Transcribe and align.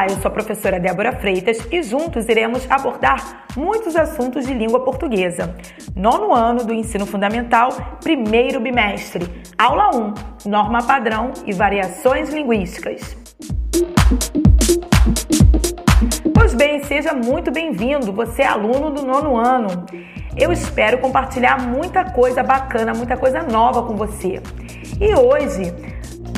Olá, 0.00 0.06
eu 0.08 0.16
sou 0.16 0.30
a 0.30 0.32
professora 0.32 0.80
Débora 0.80 1.12
Freitas 1.12 1.58
e 1.70 1.82
juntos 1.82 2.26
iremos 2.26 2.66
abordar 2.70 3.44
muitos 3.54 3.94
assuntos 3.94 4.46
de 4.46 4.54
língua 4.54 4.82
portuguesa. 4.82 5.54
Nono 5.94 6.34
ano 6.34 6.64
do 6.64 6.72
ensino 6.72 7.04
fundamental, 7.04 7.68
primeiro 8.02 8.60
bimestre. 8.60 9.30
Aula 9.58 9.94
1: 9.94 10.48
Norma 10.48 10.82
padrão 10.82 11.32
e 11.44 11.52
variações 11.52 12.30
linguísticas. 12.30 13.14
Pois 16.34 16.54
bem, 16.54 16.82
seja 16.84 17.12
muito 17.12 17.50
bem-vindo. 17.50 18.10
Você 18.10 18.40
é 18.40 18.46
aluno 18.46 18.90
do 18.90 19.02
nono 19.02 19.36
ano. 19.36 19.84
Eu 20.34 20.50
espero 20.50 20.96
compartilhar 20.96 21.60
muita 21.60 22.10
coisa 22.10 22.42
bacana, 22.42 22.94
muita 22.94 23.18
coisa 23.18 23.42
nova 23.42 23.82
com 23.82 23.96
você. 23.96 24.40
E 24.98 25.14
hoje 25.14 25.74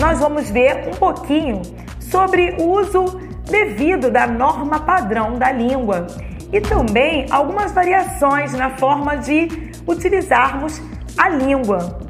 nós 0.01 0.19
vamos 0.19 0.51
ver 0.51 0.89
um 0.89 0.97
pouquinho 0.99 1.63
sobre 2.01 2.57
o 2.59 2.69
uso 2.69 3.31
devido 3.53 4.11
da 4.11 4.27
norma 4.27 4.81
padrão 4.81 5.39
da 5.39 5.53
língua 5.53 6.07
e 6.51 6.59
também 6.59 7.27
algumas 7.31 7.71
variações 7.73 8.55
na 8.55 8.71
forma 8.79 9.17
de 9.17 9.47
utilizarmos 9.87 10.81
a 11.19 11.29
língua. 11.29 12.01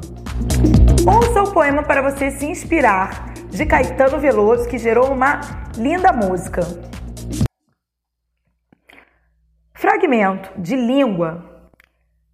Ouça 1.05 1.43
o 1.43 1.51
poema 1.51 1.83
para 1.83 2.01
você 2.01 2.31
se 2.31 2.45
inspirar, 2.45 3.33
de 3.49 3.65
Caetano 3.65 4.19
Veloso, 4.19 4.69
que 4.69 4.77
gerou 4.77 5.11
uma 5.11 5.41
linda 5.77 6.13
música. 6.13 6.61
Fragmento 9.73 10.49
de 10.57 10.77
língua. 10.77 11.69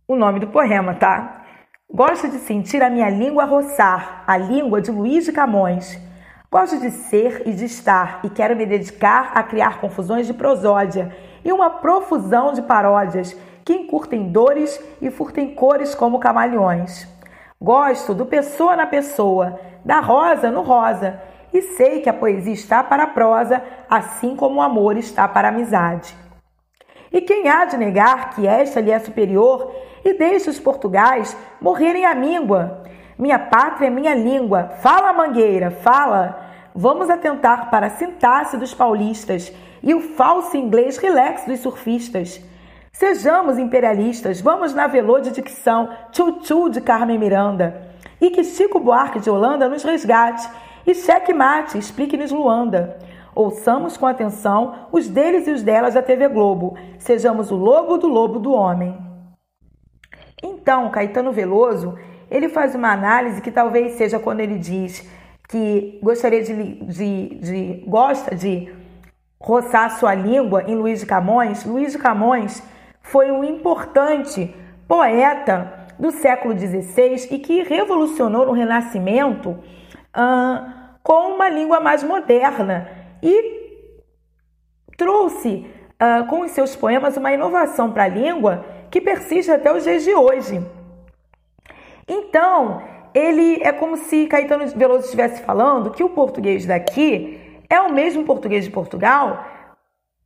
O 0.08 0.16
nome 0.16 0.40
do 0.40 0.48
poema, 0.48 0.94
tá? 0.94 1.46
Gosto 1.92 2.30
de 2.30 2.38
sentir 2.38 2.84
a 2.84 2.92
minha 2.92 3.10
língua 3.10 3.46
roçar, 3.46 4.24
a 4.28 4.38
língua 4.38 4.80
de 4.80 4.92
Luiz 4.92 5.26
de 5.26 5.32
Camões. 5.32 6.00
Gosto 6.52 6.80
de 6.80 6.90
ser 6.90 7.44
e 7.46 7.54
de 7.54 7.66
estar 7.66 8.22
e 8.24 8.30
quero 8.30 8.56
me 8.56 8.66
dedicar 8.66 9.34
a 9.36 9.44
criar 9.44 9.80
confusões 9.80 10.26
de 10.26 10.34
prosódia 10.34 11.16
e 11.46 11.54
uma 11.54 11.70
profusão 11.70 12.54
de 12.54 12.64
paródias 12.64 13.38
que 13.64 13.72
encurtem 13.72 14.32
dores 14.32 14.84
e 15.00 15.12
furtem 15.12 15.54
cores 15.54 15.94
como 15.94 16.18
camaleões. 16.18 17.08
Gosto 17.62 18.16
do 18.16 18.26
pessoa 18.26 18.76
na 18.76 18.88
pessoa, 18.88 19.60
da 19.86 20.00
rosa 20.00 20.50
no 20.50 20.64
rosa, 20.64 21.22
e 21.54 21.62
sei 21.62 22.02
que 22.02 22.10
a 22.10 22.14
poesia 22.14 22.54
está 22.54 22.84
para 22.84 23.04
a 23.04 23.08
prosa, 23.08 23.62
assim 23.88 24.36
como 24.36 24.56
o 24.56 24.62
amor 24.64 24.98
está 24.98 25.28
para 25.28 25.50
a 25.50 25.52
amizade. 25.52 26.16
E 27.14 27.22
quem 27.22 27.48
há 27.48 27.66
de 27.66 27.78
negar 27.78 28.32
que 28.32 28.48
esta 28.48 28.82
lhe 28.82 28.90
é 28.90 28.98
superior 28.98 29.72
e 30.04 30.14
deixe 30.14 30.50
os 30.50 30.60
portugais 30.60 31.38
morrerem 31.62 32.08
à 32.08 32.16
míngua? 32.16 32.89
Minha 33.20 33.38
pátria 33.38 33.88
é 33.88 33.90
minha 33.90 34.16
língua. 34.16 34.70
Fala, 34.82 35.12
mangueira, 35.12 35.70
fala. 35.70 36.40
Vamos 36.74 37.10
atentar 37.10 37.70
para 37.70 37.88
a 37.88 37.90
sintaxe 37.90 38.56
dos 38.56 38.74
paulistas 38.74 39.52
e 39.84 39.94
o 39.94 40.00
falso 40.00 40.56
inglês 40.56 40.98
relax 40.98 41.44
dos 41.44 41.60
surfistas. 41.60 42.42
Sejamos 42.94 43.58
imperialistas, 43.58 44.40
vamos 44.40 44.74
na 44.74 44.88
velô 44.88 45.20
de 45.20 45.32
dicção, 45.32 45.90
tchu-tchu 46.14 46.70
de 46.70 46.80
Carmen 46.80 47.20
Miranda. 47.20 47.90
E 48.22 48.30
que 48.30 48.42
Chico 48.42 48.80
Buarque 48.80 49.20
de 49.20 49.30
Holanda 49.30 49.68
nos 49.68 49.84
resgate. 49.84 50.50
E 50.88 50.96
cheque 50.96 51.34
mate, 51.34 51.78
explique-nos 51.78 52.32
Luanda. 52.32 53.00
Ouçamos 53.36 53.98
com 53.98 54.08
atenção 54.08 54.88
os 54.94 55.10
deles 55.10 55.46
e 55.46 55.52
os 55.52 55.62
delas 55.62 55.96
da 55.96 56.02
TV 56.02 56.30
Globo. 56.30 56.78
Sejamos 56.98 57.52
o 57.52 57.58
lobo 57.58 57.98
do 57.98 58.08
lobo 58.08 58.40
do 58.40 58.54
homem. 58.54 58.98
Então, 60.42 60.90
Caetano 60.90 61.34
Veloso 61.34 61.98
ele 62.30 62.50
faz 62.50 62.76
uma 62.76 62.92
análise 62.92 63.42
que 63.42 63.52
talvez 63.52 63.94
seja 63.94 64.20
quando 64.20 64.40
ele 64.40 64.58
diz 64.58 65.08
que 65.48 66.00
gostaria 66.04 66.44
de, 66.44 66.54
de, 66.86 67.36
de 67.36 67.84
gosta 67.88 68.36
de 68.36 68.72
roçar 69.42 69.98
sua 69.98 70.14
língua 70.14 70.64
em 70.68 70.76
Luiz 70.76 71.00
de 71.00 71.06
Camões. 71.06 71.66
Luiz 71.66 71.94
de 71.94 71.98
Camões 71.98 72.62
foi 73.02 73.32
um 73.32 73.44
importante 73.44 74.54
poeta 74.88 75.88
do 75.98 76.12
século 76.12 76.58
XVI 76.58 77.28
e 77.32 77.40
que 77.40 77.64
revolucionou 77.64 78.46
no 78.46 78.52
Renascimento 78.52 79.50
uh, 79.50 80.72
com 81.02 81.36
uma 81.36 81.50
língua 81.50 81.80
mais 81.80 82.04
moderna 82.04 82.88
e 83.24 83.60
trouxe 84.96 85.66
uh, 85.96 86.28
com 86.28 86.42
os 86.42 86.52
seus 86.52 86.76
poemas 86.76 87.18
uma 87.18 87.34
inovação 87.34 87.92
para 87.92 88.04
a 88.04 88.08
língua 88.08 88.66
que 88.92 89.02
persiste 89.02 89.52
até 89.52 89.74
os 89.74 89.84
dias 89.84 90.04
de 90.04 90.14
hoje. 90.14 90.64
Então, 92.10 92.82
ele 93.14 93.62
é 93.62 93.72
como 93.72 93.96
se 93.96 94.26
Caetano 94.26 94.68
Veloso 94.68 95.06
estivesse 95.06 95.42
falando 95.44 95.92
que 95.92 96.04
o 96.04 96.10
português 96.10 96.66
daqui 96.66 97.62
é 97.70 97.80
o 97.80 97.94
mesmo 97.94 98.26
português 98.26 98.66
de 98.66 98.72
Portugal, 98.72 99.46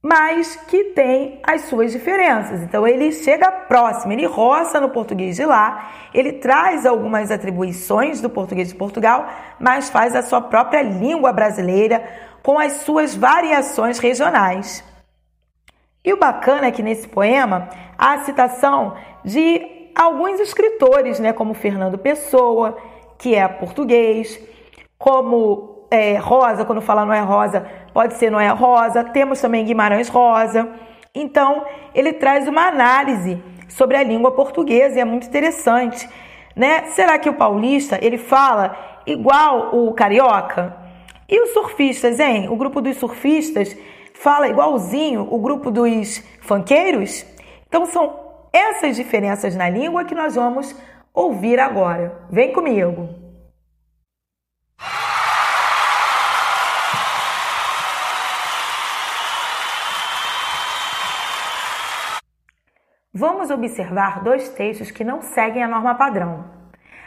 mas 0.01 0.57
que 0.67 0.85
tem 0.85 1.39
as 1.43 1.61
suas 1.61 1.91
diferenças. 1.91 2.61
Então 2.61 2.87
ele 2.87 3.11
chega 3.11 3.51
próximo, 3.51 4.11
ele 4.11 4.25
roça 4.25 4.79
no 4.79 4.89
português 4.89 5.35
de 5.35 5.45
lá, 5.45 5.91
ele 6.13 6.33
traz 6.33 6.85
algumas 6.85 7.31
atribuições 7.31 8.19
do 8.19 8.29
português 8.29 8.69
de 8.69 8.75
Portugal, 8.75 9.27
mas 9.59 9.89
faz 9.89 10.15
a 10.15 10.21
sua 10.21 10.41
própria 10.41 10.81
língua 10.81 11.31
brasileira 11.31 12.03
com 12.41 12.59
as 12.59 12.73
suas 12.83 13.15
variações 13.15 13.99
regionais. 13.99 14.83
E 16.03 16.11
o 16.11 16.19
bacana 16.19 16.67
é 16.67 16.71
que 16.71 16.83
nesse 16.83 17.07
poema 17.07 17.69
há 17.97 18.13
a 18.13 18.23
citação 18.25 18.95
de 19.23 19.72
alguns 19.95 20.39
escritores, 20.39 21.19
né, 21.19 21.33
como 21.33 21.53
Fernando 21.53 21.97
Pessoa, 21.97 22.77
que 23.17 23.35
é 23.35 23.47
português, 23.47 24.39
como 24.97 25.87
é, 25.91 26.17
Rosa, 26.17 26.65
quando 26.65 26.81
fala 26.81 27.05
não 27.05 27.13
é 27.13 27.21
Rosa, 27.21 27.65
pode 27.93 28.15
ser 28.15 28.31
não 28.31 28.39
é 28.39 28.47
Rosa, 28.49 29.03
temos 29.03 29.39
também 29.39 29.65
Guimarães 29.65 30.09
Rosa. 30.09 30.69
Então, 31.13 31.65
ele 31.93 32.13
traz 32.13 32.47
uma 32.47 32.67
análise 32.67 33.41
sobre 33.69 33.97
a 33.97 34.03
língua 34.03 34.31
portuguesa 34.31 34.97
e 34.97 34.99
é 34.99 35.05
muito 35.05 35.27
interessante, 35.27 36.09
né? 36.55 36.85
Será 36.87 37.19
que 37.19 37.29
o 37.29 37.33
paulista, 37.33 37.99
ele 38.01 38.17
fala 38.17 38.75
igual 39.05 39.75
o 39.75 39.93
carioca? 39.93 40.75
E 41.29 41.39
os 41.41 41.51
surfistas, 41.51 42.19
hein? 42.19 42.49
O 42.49 42.55
grupo 42.55 42.81
dos 42.81 42.97
surfistas 42.97 43.75
fala 44.13 44.47
igualzinho 44.47 45.27
o 45.29 45.39
grupo 45.39 45.69
dos 45.69 46.23
funkeiros? 46.41 47.25
Então 47.67 47.85
são 47.85 48.22
essas 48.53 48.95
diferenças 48.95 49.55
na 49.55 49.67
língua 49.67 50.05
que 50.05 50.13
nós 50.13 50.35
vamos 50.35 50.75
ouvir 51.11 51.59
agora. 51.59 52.25
Vem 52.29 52.53
comigo! 52.53 53.09
Vamos 63.15 63.51
observar 63.51 64.23
dois 64.23 64.49
textos 64.49 64.89
que 64.89 65.03
não 65.03 65.21
seguem 65.21 65.63
a 65.63 65.67
norma 65.67 65.93
padrão. 65.95 66.45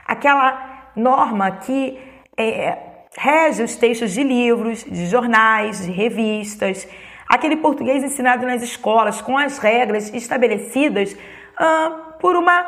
Aquela 0.06 0.91
norma 0.95 1.51
que 1.51 1.99
é, 2.37 2.79
rege 3.17 3.62
os 3.65 3.75
textos 3.75 4.12
de 4.12 4.23
livros, 4.23 4.85
de 4.85 5.06
jornais, 5.06 5.85
de 5.85 5.91
revistas, 5.91 6.89
aquele 7.29 7.56
português 7.56 8.05
ensinado 8.05 8.47
nas 8.47 8.62
escolas 8.62 9.21
com 9.21 9.37
as 9.37 9.59
regras 9.59 10.15
estabelecidas 10.15 11.17
por 12.21 12.37
uma 12.37 12.65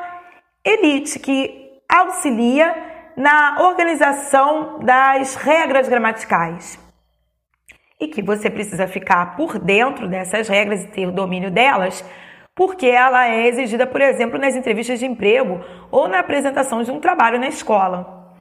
elite 0.65 1.19
que 1.19 1.81
auxilia 1.89 2.75
na 3.17 3.57
organização 3.61 4.79
das 4.81 5.35
regras 5.35 5.89
gramaticais. 5.89 6.79
E 8.01 8.07
que 8.07 8.23
você 8.23 8.49
precisa 8.49 8.87
ficar 8.87 9.37
por 9.37 9.59
dentro 9.59 10.07
dessas 10.07 10.47
regras 10.49 10.85
e 10.85 10.89
ter 10.89 11.11
domínio 11.11 11.51
delas, 11.51 12.05
porque 12.55 12.87
ela 12.87 13.27
é 13.27 13.49
exigida, 13.49 13.87
por 13.87 14.01
exemplo, 14.01 14.39
nas 14.39 14.55
entrevistas 14.55 15.01
de 15.01 15.07
emprego 15.07 15.61
ou 15.91 16.07
na 16.07 16.21
apresentação 16.21 16.83
de 16.83 16.91
um 16.91 17.01
trabalho 17.01 17.41
na 17.41 17.49
escola. 17.49 18.37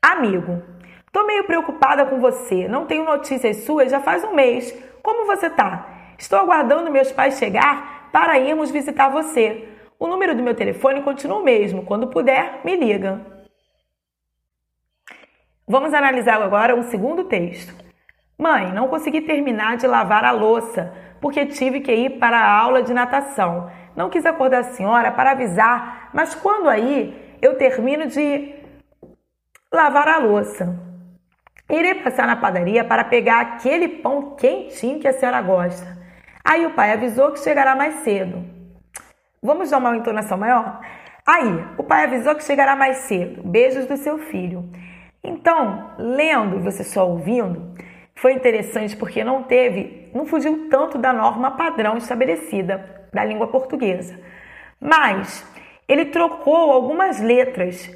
Amigo, 0.00 0.62
tô 1.12 1.24
meio 1.24 1.44
preocupada 1.44 2.06
com 2.06 2.20
você, 2.20 2.68
não 2.68 2.86
tenho 2.86 3.04
notícias 3.04 3.64
suas 3.64 3.90
já 3.90 4.00
faz 4.00 4.22
um 4.24 4.32
mês. 4.32 4.72
Como 5.02 5.26
você 5.26 5.50
tá? 5.50 5.88
Estou 6.18 6.38
aguardando 6.38 6.90
meus 6.90 7.10
pais 7.10 7.38
chegar 7.38 7.99
para 8.12 8.38
irmos 8.38 8.70
visitar 8.70 9.08
você. 9.08 9.68
O 9.98 10.06
número 10.06 10.34
do 10.34 10.42
meu 10.42 10.54
telefone 10.54 11.02
continua 11.02 11.38
o 11.38 11.44
mesmo. 11.44 11.84
Quando 11.84 12.08
puder, 12.08 12.60
me 12.64 12.76
liga. 12.76 13.20
Vamos 15.68 15.94
analisar 15.94 16.40
agora 16.42 16.74
um 16.74 16.82
segundo 16.82 17.24
texto. 17.24 17.74
Mãe, 18.36 18.72
não 18.72 18.88
consegui 18.88 19.20
terminar 19.20 19.76
de 19.76 19.86
lavar 19.86 20.24
a 20.24 20.30
louça 20.32 20.92
porque 21.20 21.44
tive 21.46 21.80
que 21.80 21.92
ir 21.92 22.18
para 22.18 22.38
a 22.38 22.58
aula 22.58 22.82
de 22.82 22.94
natação. 22.94 23.70
Não 23.94 24.08
quis 24.08 24.24
acordar 24.24 24.60
a 24.60 24.64
senhora 24.64 25.12
para 25.12 25.32
avisar, 25.32 26.10
mas 26.14 26.34
quando 26.34 26.68
aí 26.68 27.36
eu 27.42 27.56
termino 27.56 28.06
de 28.06 28.54
lavar 29.72 30.08
a 30.08 30.18
louça? 30.18 30.76
Irei 31.68 31.96
passar 31.96 32.26
na 32.26 32.36
padaria 32.36 32.82
para 32.82 33.04
pegar 33.04 33.40
aquele 33.40 33.86
pão 33.86 34.34
quentinho 34.34 34.98
que 34.98 35.06
a 35.06 35.12
senhora 35.12 35.40
gosta. 35.40 35.99
Aí 36.44 36.66
o 36.66 36.74
pai 36.74 36.92
avisou 36.92 37.32
que 37.32 37.40
chegará 37.40 37.74
mais 37.74 37.96
cedo. 37.96 38.44
Vamos 39.42 39.70
dar 39.70 39.78
uma 39.78 39.96
entonação 39.96 40.36
maior? 40.36 40.80
Aí, 41.26 41.64
o 41.78 41.82
pai 41.82 42.04
avisou 42.04 42.34
que 42.34 42.44
chegará 42.44 42.74
mais 42.74 42.98
cedo. 42.98 43.42
Beijos 43.42 43.86
do 43.86 43.96
seu 43.96 44.18
filho. 44.18 44.68
Então, 45.22 45.92
lendo 45.98 46.56
e 46.56 46.60
você 46.60 46.82
só 46.82 47.08
ouvindo, 47.08 47.74
foi 48.14 48.32
interessante 48.32 48.96
porque 48.96 49.22
não 49.22 49.42
teve, 49.42 50.10
não 50.14 50.26
fugiu 50.26 50.68
tanto 50.68 50.98
da 50.98 51.12
norma 51.12 51.52
padrão 51.52 51.96
estabelecida 51.96 53.08
da 53.12 53.24
língua 53.24 53.48
portuguesa. 53.48 54.18
Mas 54.80 55.44
ele 55.86 56.06
trocou 56.06 56.70
algumas 56.70 57.20
letras. 57.20 57.90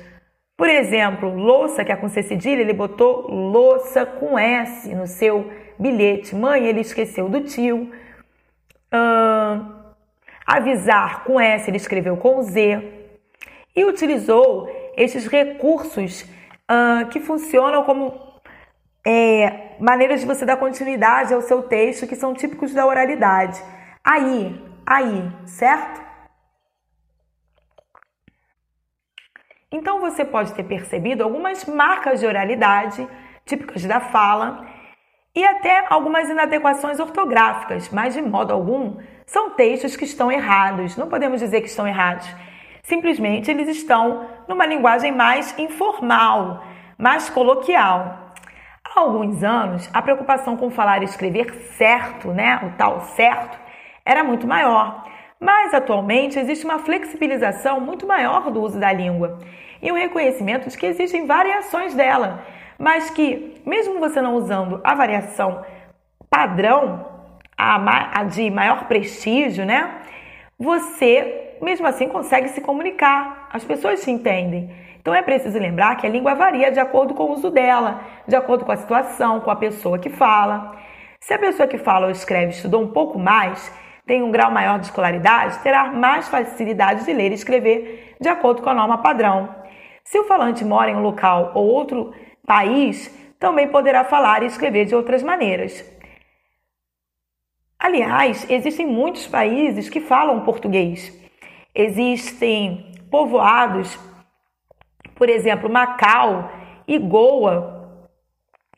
Por 0.56 0.69
exemplo, 0.69 1.35
louça, 1.35 1.85
que 1.85 1.93
é 1.93 1.96
com 1.96 2.08
C 2.08 2.23
cedilha, 2.23 2.61
ele 2.61 2.73
botou 2.73 3.31
louça 3.31 4.06
com 4.06 4.38
S 4.38 4.94
no 4.94 5.06
seu 5.06 5.50
bilhete. 5.79 6.35
Mãe, 6.35 6.67
ele 6.67 6.81
esqueceu 6.81 7.29
do 7.29 7.41
tio. 7.41 7.91
Uh, 8.94 9.75
avisar 10.46 11.25
com 11.25 11.41
S, 11.41 11.69
ele 11.69 11.76
escreveu 11.76 12.17
com 12.17 12.43
Z. 12.43 12.81
E 13.75 13.85
utilizou 13.85 14.69
esses 14.96 15.26
recursos 15.26 16.23
uh, 16.23 17.08
que 17.11 17.19
funcionam 17.19 17.82
como 17.82 18.25
é, 19.05 19.76
maneiras 19.81 20.20
de 20.20 20.26
você 20.26 20.46
dar 20.46 20.56
continuidade 20.56 21.35
ao 21.35 21.43
seu 21.43 21.62
texto 21.62 22.06
que 22.06 22.17
são 22.17 22.32
típicos 22.35 22.73
da 22.73 22.87
oralidade. 22.87 23.61
Aí, 24.02 24.61
aí, 24.87 25.31
certo? 25.46 26.02
Então 29.70 30.00
você 30.00 30.25
pode 30.25 30.55
ter 30.55 30.62
percebido 30.62 31.25
algumas 31.25 31.64
marcas 31.64 32.20
de 32.20 32.26
oralidade 32.26 33.06
típicas 33.44 33.85
da 33.85 34.00
fala 34.00 34.67
e 35.34 35.44
até 35.44 35.84
algumas 35.88 36.28
inadequações 36.28 37.00
ortográficas, 37.00 37.88
mas 37.90 38.14
de 38.14 38.22
modo 38.22 38.52
algum 38.52 38.96
são 39.26 39.50
textos 39.50 39.96
que 39.96 40.04
estão 40.04 40.31
errados. 40.31 40.96
Não 40.96 41.08
podemos 41.08 41.40
dizer 41.40 41.60
que 41.60 41.66
estão 41.66 41.88
errados. 41.88 42.28
Simplesmente 42.82 43.50
eles 43.50 43.69
estão 43.69 44.28
numa 44.46 44.64
linguagem 44.64 45.10
mais 45.10 45.58
informal, 45.58 46.62
mais 46.96 47.28
coloquial. 47.31 48.32
Há 48.84 49.00
alguns 49.00 49.42
anos, 49.42 49.90
a 49.92 50.00
preocupação 50.00 50.56
com 50.56 50.70
falar 50.70 51.02
e 51.02 51.06
escrever 51.06 51.52
certo, 51.76 52.28
né, 52.28 52.60
o 52.62 52.76
tal 52.76 53.00
certo, 53.00 53.58
era 54.04 54.22
muito 54.22 54.46
maior. 54.46 55.04
Mas 55.40 55.75
atualmente 55.75 56.38
existe 56.38 56.64
uma 56.64 56.78
flexibilização 56.78 57.81
muito 57.81 58.06
maior 58.06 58.50
do 58.50 58.62
uso 58.62 58.78
da 58.78 58.92
língua 58.92 59.40
e 59.82 59.90
um 59.90 59.96
reconhecimento 59.96 60.69
de 60.69 60.78
que 60.78 60.86
existem 60.86 61.26
variações 61.26 61.92
dela, 61.94 62.44
mas 62.79 63.11
que, 63.11 63.62
mesmo 63.65 63.99
você 63.99 64.21
não 64.21 64.35
usando 64.35 64.81
a 64.82 64.94
variação 64.94 65.65
padrão, 66.29 67.06
a, 67.56 68.21
a 68.21 68.25
de 68.25 68.50
maior 68.50 68.87
prestígio, 68.87 69.65
né? 69.65 70.03
Você, 70.59 71.56
mesmo 71.62 71.87
assim, 71.87 72.09
consegue 72.09 72.49
se 72.49 72.61
comunicar, 72.61 73.49
as 73.53 73.65
pessoas 73.65 74.00
se 74.00 74.11
entendem. 74.11 74.71
Então 75.00 75.15
é 75.15 75.21
preciso 75.21 75.59
lembrar 75.59 75.97
que 75.97 76.06
a 76.06 76.11
língua 76.11 76.35
varia 76.35 76.73
de 76.73 76.81
acordo 76.81 77.15
com 77.15 77.25
o 77.25 77.32
uso 77.32 77.50
dela, 77.50 78.00
de 78.26 78.35
acordo 78.35 78.65
com 78.65 78.73
a 78.73 78.77
situação, 78.77 79.41
com 79.41 79.50
a 79.50 79.56
pessoa 79.56 79.99
que 79.99 80.09
fala. 80.09 80.77
Se 81.20 81.35
a 81.35 81.38
pessoa 81.38 81.69
que 81.69 81.79
fala 81.79 82.06
ou 82.06 82.11
escreve 82.11 82.53
estudou 82.53 82.82
um 82.82 82.91
pouco 82.91 83.19
mais, 83.19 83.70
tem 84.06 84.23
um 84.23 84.31
grau 84.31 84.50
maior 84.50 84.79
de 84.79 84.87
escolaridade, 84.87 85.59
terá 85.59 85.93
mais 85.93 86.29
facilidade 86.29 87.05
de 87.05 87.12
ler 87.12 87.32
e 87.32 87.35
escrever 87.35 88.17
de 88.20 88.29
acordo 88.29 88.62
com 88.62 88.70
a 88.70 88.75
norma 88.75 88.99
padrão. 88.99 89.55
Se 90.05 90.19
o 90.19 90.25
falante 90.25 90.65
mora 90.65 90.91
em 90.91 90.97
um 90.97 91.03
local 91.03 91.53
ou 91.55 91.67
outro 91.67 92.12
país, 92.46 93.08
também 93.38 93.69
poderá 93.69 94.05
falar 94.05 94.43
e 94.43 94.46
escrever 94.46 94.87
de 94.87 94.94
outras 94.94 95.23
maneiras. 95.23 95.85
Aliás, 97.79 98.49
existem 98.49 98.87
muitos 98.87 99.26
países 99.26 99.91
que 99.91 100.00
falam 100.00 100.41
português. 100.41 101.12
Existem 101.75 102.93
povoados, 103.11 103.99
por 105.14 105.29
exemplo, 105.29 105.69
Macau 105.69 106.50
e 106.88 106.99
Goa, 106.99 108.00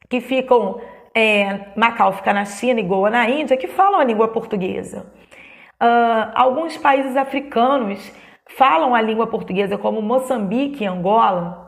que 0.08 0.20
ficam. 0.20 0.80
É, 1.14 1.72
Macau 1.76 2.12
fica 2.12 2.32
na 2.32 2.44
China 2.44 2.80
e 2.80 2.82
Goa 2.82 3.08
na 3.08 3.30
Índia, 3.30 3.56
que 3.56 3.68
falam 3.68 4.00
a 4.00 4.04
língua 4.04 4.28
portuguesa. 4.28 5.06
Uh, 5.82 6.32
alguns 6.34 6.76
países 6.76 7.16
africanos 7.16 8.12
falam 8.56 8.94
a 8.94 9.00
língua 9.00 9.26
portuguesa, 9.26 9.78
como 9.78 10.02
Moçambique 10.02 10.82
e 10.82 10.86
Angola. 10.86 11.65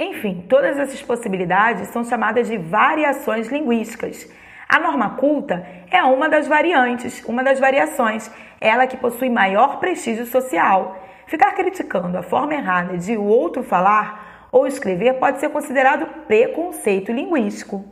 Enfim, 0.00 0.46
todas 0.48 0.78
essas 0.78 1.02
possibilidades 1.02 1.88
são 1.88 2.02
chamadas 2.02 2.48
de 2.48 2.56
variações 2.56 3.48
linguísticas. 3.48 4.26
A 4.66 4.80
norma 4.80 5.16
culta 5.16 5.66
é 5.90 6.02
uma 6.02 6.26
das 6.26 6.48
variantes, 6.48 7.22
uma 7.26 7.44
das 7.44 7.60
variações, 7.60 8.30
ela 8.58 8.86
que 8.86 8.96
possui 8.96 9.28
maior 9.28 9.78
prestígio 9.78 10.24
social. 10.24 10.96
Ficar 11.26 11.52
criticando 11.52 12.16
a 12.16 12.22
forma 12.22 12.54
errada 12.54 12.96
de 12.96 13.14
o 13.14 13.24
outro 13.24 13.62
falar 13.62 14.48
ou 14.50 14.66
escrever 14.66 15.18
pode 15.18 15.38
ser 15.38 15.50
considerado 15.50 16.06
preconceito 16.26 17.12
linguístico. 17.12 17.84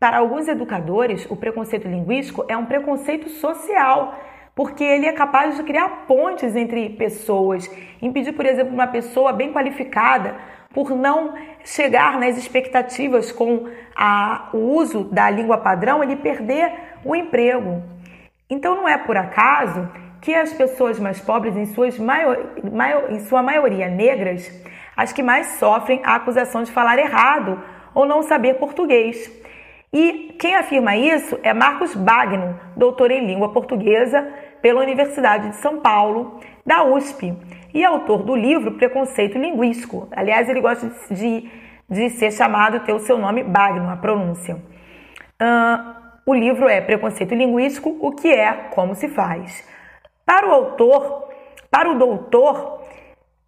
Para 0.00 0.18
alguns 0.18 0.48
educadores, 0.48 1.24
o 1.30 1.36
preconceito 1.36 1.86
linguístico 1.86 2.44
é 2.48 2.56
um 2.56 2.66
preconceito 2.66 3.28
social 3.28 4.18
porque 4.54 4.84
ele 4.84 5.06
é 5.06 5.12
capaz 5.12 5.56
de 5.56 5.62
criar 5.62 6.04
pontes 6.06 6.56
entre 6.56 6.90
pessoas, 6.90 7.70
impedir, 8.02 8.32
por 8.32 8.46
exemplo, 8.46 8.74
uma 8.74 8.86
pessoa 8.86 9.32
bem 9.32 9.52
qualificada 9.52 10.36
por 10.72 10.90
não 10.90 11.34
chegar 11.64 12.18
nas 12.18 12.36
expectativas 12.36 13.32
com 13.32 13.68
a, 13.96 14.48
o 14.52 14.58
uso 14.58 15.04
da 15.04 15.28
língua 15.28 15.58
padrão, 15.58 16.02
ele 16.02 16.16
perder 16.16 16.72
o 17.04 17.14
emprego. 17.14 17.82
Então 18.48 18.76
não 18.76 18.88
é 18.88 18.96
por 18.98 19.16
acaso 19.16 19.88
que 20.20 20.34
as 20.34 20.52
pessoas 20.52 20.98
mais 20.98 21.20
pobres, 21.20 21.56
em, 21.56 21.66
suas 21.66 21.98
maior, 21.98 22.36
maior, 22.70 23.10
em 23.10 23.20
sua 23.20 23.42
maioria 23.42 23.88
negras, 23.88 24.50
as 24.96 25.12
que 25.12 25.22
mais 25.22 25.46
sofrem 25.58 26.02
a 26.04 26.16
acusação 26.16 26.62
de 26.62 26.70
falar 26.70 26.98
errado 26.98 27.62
ou 27.94 28.06
não 28.06 28.22
saber 28.22 28.54
português. 28.54 29.30
E 29.92 30.29
quem 30.40 30.54
afirma 30.54 30.96
isso 30.96 31.38
é 31.42 31.52
Marcos 31.52 31.94
Bagno, 31.94 32.58
doutor 32.74 33.10
em 33.10 33.26
língua 33.26 33.52
portuguesa 33.52 34.26
pela 34.62 34.80
Universidade 34.80 35.50
de 35.50 35.56
São 35.56 35.80
Paulo, 35.80 36.40
da 36.64 36.82
USP, 36.82 37.36
e 37.74 37.84
autor 37.84 38.22
do 38.22 38.34
livro 38.34 38.72
Preconceito 38.72 39.36
Linguístico. 39.36 40.08
Aliás, 40.10 40.48
ele 40.48 40.62
gosta 40.62 40.90
de, 41.10 41.46
de 41.86 42.08
ser 42.08 42.32
chamado, 42.32 42.80
ter 42.80 42.94
o 42.94 43.00
seu 43.00 43.18
nome 43.18 43.44
Bagno, 43.44 43.90
a 43.90 43.98
pronúncia. 43.98 44.54
Uh, 44.54 45.94
o 46.24 46.32
livro 46.32 46.66
é 46.70 46.80
Preconceito 46.80 47.34
Linguístico, 47.34 47.94
o 48.00 48.12
que 48.12 48.32
é, 48.32 48.50
como 48.70 48.94
se 48.94 49.08
faz. 49.08 49.68
Para 50.24 50.48
o 50.48 50.52
autor, 50.52 51.28
para 51.70 51.90
o 51.90 51.98
doutor, 51.98 52.80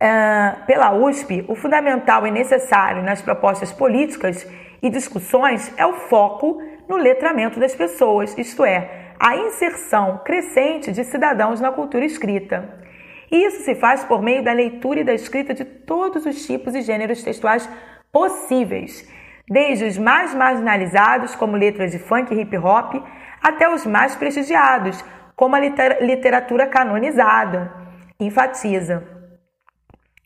uh, 0.03 0.67
pela 0.67 0.93
USP, 0.93 1.43
o 1.49 1.55
fundamental 1.55 2.27
e 2.27 2.31
necessário 2.31 3.03
nas 3.03 3.23
propostas 3.23 3.73
políticas 3.73 4.47
e 4.83 4.91
discussões 4.91 5.73
é 5.79 5.87
o 5.87 5.95
foco 5.95 6.61
no 6.93 6.99
letramento 6.99 7.59
das 7.59 7.75
pessoas, 7.75 8.37
isto 8.37 8.63
é, 8.67 9.15
a 9.19 9.35
inserção 9.35 10.21
crescente 10.23 10.93
de 10.93 11.05
cidadãos 11.05 11.59
na 11.59 11.73
cultura 11.73 12.05
escrita. 12.05 12.83
E 13.31 13.47
isso 13.47 13.65
se 13.65 13.75
faz 13.77 14.05
por 14.05 14.21
meio 14.21 14.45
da 14.45 14.53
leitura 14.53 15.01
e 15.01 15.05
da 15.05 15.15
escrita 15.15 15.55
de 15.55 15.65
todos 15.65 16.27
os 16.27 16.47
tipos 16.47 16.75
e 16.75 16.83
gêneros 16.83 17.23
textuais 17.23 17.67
possíveis, 18.13 19.09
desde 19.49 19.87
os 19.87 19.97
mais 19.97 20.35
marginalizados, 20.35 21.35
como 21.35 21.57
letras 21.57 21.93
de 21.93 21.99
funk 21.99 22.35
e 22.35 22.43
hip 22.43 22.59
hop, 22.59 23.03
até 23.43 23.73
os 23.73 23.87
mais 23.87 24.15
prestigiados, 24.15 25.03
como 25.35 25.57
a 25.57 25.61
literatura 25.61 26.67
canonizada. 26.67 27.73
Enfatiza. 28.21 29.03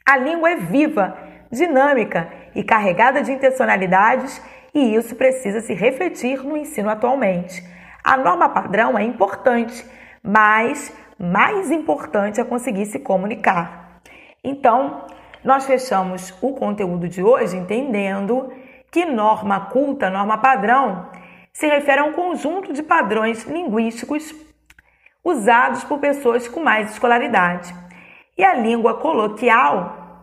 A 0.04 0.16
língua 0.16 0.50
é 0.50 0.56
viva, 0.56 1.16
dinâmica 1.49 2.28
e 2.56 2.64
carregada 2.64 3.23
de 3.23 3.30
intencionalidades, 3.30 4.42
e 4.76 4.95
isso 4.95 5.16
precisa 5.16 5.62
se 5.62 5.73
refletir 5.73 6.45
no 6.45 6.54
ensino 6.54 6.90
atualmente. 6.90 7.66
A 8.04 8.14
norma 8.14 8.47
padrão 8.50 8.99
é 8.99 9.02
importante, 9.02 9.83
mas 10.23 10.95
mais 11.18 11.71
importante 11.71 12.42
é 12.42 12.45
conseguir 12.45 12.85
se 12.85 12.99
comunicar. 12.99 14.02
Então, 14.45 15.06
nós 15.42 15.64
fechamos 15.64 16.35
o 16.42 16.52
conteúdo 16.52 17.09
de 17.09 17.23
hoje 17.23 17.56
entendendo 17.56 18.52
que 18.92 19.06
norma 19.06 19.61
culta, 19.71 20.11
norma 20.11 20.37
padrão, 20.37 21.11
se 21.54 21.66
refere 21.66 22.00
a 22.00 22.04
um 22.04 22.12
conjunto 22.12 22.75
de 22.75 22.83
padrões 22.83 23.45
linguísticos 23.45 24.35
usados 25.25 25.85
por 25.85 25.99
pessoas 26.00 26.47
com 26.49 26.61
mais 26.61 26.90
escolaridade. 26.90 27.75
E 28.37 28.45
a 28.45 28.52
língua 28.52 28.99
coloquial 28.99 30.23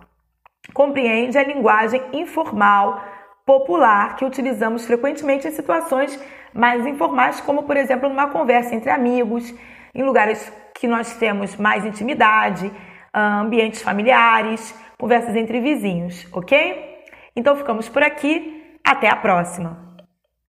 compreende 0.76 1.40
a 1.40 1.44
linguagem 1.44 2.04
informal, 2.14 3.04
popular, 3.46 4.16
que 4.16 4.26
utilizamos 4.26 4.86
frequentemente 4.86 5.48
em 5.48 5.52
situações 5.52 6.20
mais 6.54 6.86
informais, 6.86 7.42
como 7.42 7.64
por 7.64 7.78
exemplo 7.78 8.08
numa 8.10 8.30
conversa 8.30 8.76
entre 8.76 8.90
amigos, 8.90 9.54
em 9.94 10.04
lugares 10.04 10.52
que 10.76 10.88
nós 10.88 11.16
temos 11.16 11.56
mais 11.56 11.86
intimidade, 11.86 12.72
ah, 13.14 13.42
ambientes 13.42 13.82
familiares, 13.82 14.74
conversas 14.98 15.36
entre 15.36 15.60
vizinhos, 15.60 16.28
ok? 16.32 17.04
Então 17.36 17.56
ficamos 17.56 17.90
por 17.90 18.04
aqui, 18.04 18.80
até 18.84 19.10
a 19.10 19.16
próxima! 19.16 19.93